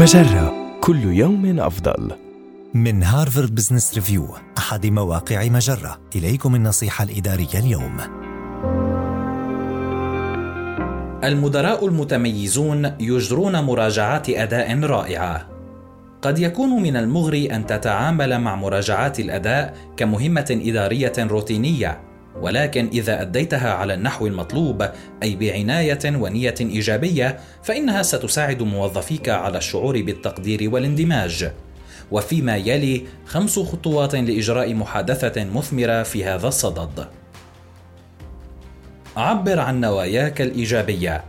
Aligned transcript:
مجرة. 0.00 0.78
كل 0.80 1.04
يوم 1.04 1.60
أفضل. 1.60 2.10
من 2.74 3.02
هارفارد 3.02 3.54
بزنس 3.54 3.94
ريفيو 3.94 4.28
أحد 4.58 4.86
مواقع 4.86 5.48
مجرة. 5.48 6.00
إليكم 6.16 6.54
النصيحة 6.54 7.04
الإدارية 7.04 7.54
اليوم. 7.54 7.96
المدراء 11.24 11.86
المتميزون 11.86 12.92
يجرون 13.00 13.60
مراجعات 13.60 14.30
أداء 14.30 14.80
رائعة. 14.80 15.48
قد 16.22 16.38
يكون 16.38 16.82
من 16.82 16.96
المغري 16.96 17.46
أن 17.46 17.66
تتعامل 17.66 18.40
مع 18.40 18.56
مراجعات 18.56 19.20
الأداء 19.20 19.76
كمهمة 19.96 20.60
إدارية 20.64 21.12
روتينية. 21.18 22.09
ولكن 22.36 22.88
إذا 22.92 23.22
أديتها 23.22 23.72
على 23.72 23.94
النحو 23.94 24.26
المطلوب 24.26 24.88
أي 25.22 25.36
بعناية 25.36 25.98
ونية 26.06 26.54
إيجابية 26.60 27.38
فإنها 27.62 28.02
ستساعد 28.02 28.62
موظفيك 28.62 29.28
على 29.28 29.58
الشعور 29.58 30.02
بالتقدير 30.02 30.74
والاندماج. 30.74 31.50
وفيما 32.10 32.56
يلي 32.56 33.06
خمس 33.26 33.58
خطوات 33.58 34.14
لإجراء 34.14 34.74
محادثة 34.74 35.44
مثمرة 35.44 36.02
في 36.02 36.24
هذا 36.24 36.48
الصدد. 36.48 37.06
عبر 39.16 39.60
عن 39.60 39.80
نواياك 39.80 40.40
الإيجابية. 40.40 41.24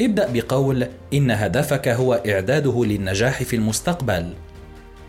ابدأ 0.00 0.32
بقول 0.32 0.86
إن 1.14 1.30
هدفك 1.30 1.88
هو 1.88 2.22
إعداده 2.28 2.84
للنجاح 2.84 3.42
في 3.42 3.56
المستقبل. 3.56 4.34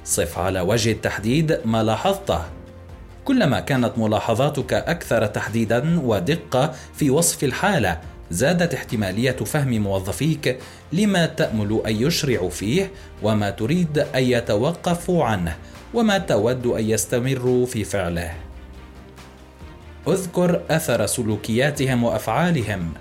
صف 0.03 0.39
على 0.39 0.61
وجه 0.61 0.91
التحديد 0.91 1.59
ما 1.65 1.83
لاحظته. 1.83 2.58
كلما 3.29 3.59
كانت 3.59 3.91
ملاحظاتك 3.97 4.73
أكثر 4.73 5.25
تحديدا 5.25 5.99
ودقة 6.03 6.73
في 6.95 7.09
وصف 7.09 7.43
الحالة 7.43 8.01
زادت 8.31 8.73
احتمالية 8.73 9.31
فهم 9.31 9.69
موظفيك 9.69 10.59
لما 10.93 11.25
تأمل 11.25 11.81
أن 11.87 11.95
يشرعوا 11.95 12.49
فيه 12.49 12.91
وما 13.23 13.49
تريد 13.49 13.99
أن 13.99 14.23
يتوقفوا 14.23 15.25
عنه 15.25 15.55
وما 15.93 16.17
تود 16.17 16.65
أن 16.65 16.89
يستمروا 16.89 17.65
في 17.65 17.83
فعله. 17.83 18.33
اذكر 20.07 20.61
أثر 20.69 21.05
سلوكياتهم 21.05 22.03
وأفعالهم. 22.03 22.93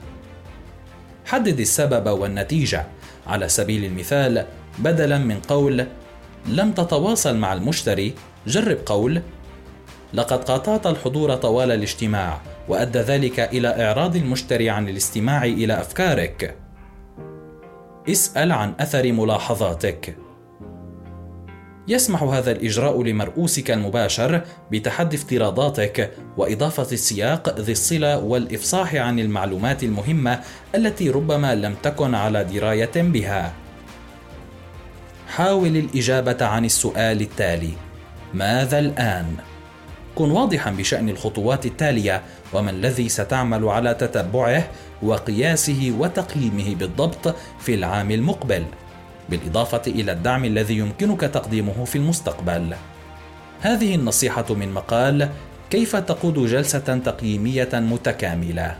حدد 1.24 1.60
السبب 1.60 2.08
والنتيجة. 2.08 2.86
على 3.26 3.48
سبيل 3.48 3.84
المثال 3.84 4.46
بدلا 4.78 5.18
من 5.18 5.40
قول 5.40 5.86
لم 6.46 6.72
تتواصل 6.72 7.36
مع 7.36 7.52
المشتري 7.52 8.14
جرب 8.46 8.78
قول 8.86 9.22
لقد 10.12 10.44
قاطعت 10.44 10.86
الحضور 10.86 11.34
طوال 11.34 11.70
الاجتماع 11.70 12.40
وأدى 12.68 12.98
ذلك 12.98 13.40
إلى 13.40 13.84
إعراض 13.84 14.16
المشتري 14.16 14.70
عن 14.70 14.88
الاستماع 14.88 15.44
إلى 15.44 15.80
أفكارك. 15.80 16.56
اسأل 18.08 18.52
عن 18.52 18.74
أثر 18.80 19.12
ملاحظاتك. 19.12 20.16
يسمح 21.88 22.22
هذا 22.22 22.50
الإجراء 22.50 23.02
لمرؤوسك 23.02 23.70
المباشر 23.70 24.42
بتحدي 24.70 25.16
افتراضاتك 25.16 26.10
وإضافة 26.36 26.92
السياق 26.92 27.60
ذي 27.60 27.72
الصلة 27.72 28.18
والإفصاح 28.18 28.94
عن 28.94 29.18
المعلومات 29.18 29.84
المهمة 29.84 30.40
التي 30.74 31.10
ربما 31.10 31.54
لم 31.54 31.74
تكن 31.82 32.14
على 32.14 32.44
دراية 32.44 32.90
بها. 32.96 33.52
حاول 35.28 35.76
الإجابة 35.76 36.46
عن 36.46 36.64
السؤال 36.64 37.20
التالي. 37.20 37.72
ماذا 38.34 38.78
الآن؟ 38.78 39.36
كن 40.18 40.30
واضحا 40.30 40.70
بشأن 40.70 41.08
الخطوات 41.08 41.66
التالية 41.66 42.22
وما 42.52 42.70
الذي 42.70 43.08
ستعمل 43.08 43.64
على 43.68 43.94
تتبعه 43.94 44.68
وقياسه 45.02 45.94
وتقييمه 45.98 46.74
بالضبط 46.74 47.34
في 47.60 47.74
العام 47.74 48.10
المقبل 48.10 48.64
بالإضافة 49.28 49.82
إلى 49.86 50.12
الدعم 50.12 50.44
الذي 50.44 50.78
يمكنك 50.78 51.20
تقديمه 51.20 51.84
في 51.84 51.96
المستقبل. 51.98 52.74
هذه 53.60 53.94
النصيحة 53.94 54.54
من 54.54 54.72
مقال 54.72 55.28
كيف 55.70 55.96
تقود 55.96 56.34
جلسة 56.34 56.98
تقييمية 57.04 57.70
متكاملة؟ 57.74 58.76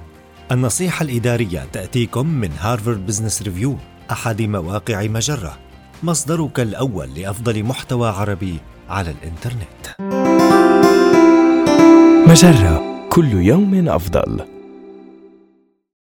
النصيحة 0.52 1.02
الإدارية 1.02 1.66
تأتيكم 1.72 2.26
من 2.26 2.50
هارفارد 2.60 3.06
بزنس 3.06 3.42
ريفيو 3.42 3.76
أحد 4.10 4.42
مواقع 4.42 5.02
مجرة 5.06 5.58
مصدرك 6.02 6.60
الأول 6.60 7.14
لأفضل 7.14 7.64
محتوى 7.64 8.08
عربي 8.08 8.58
على 8.88 9.10
الإنترنت. 9.10 9.77
مجرة 12.28 13.06
كل 13.10 13.32
يوم 13.32 13.88
أفضل. 13.88 14.57